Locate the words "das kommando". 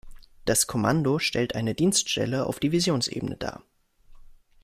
0.45-1.19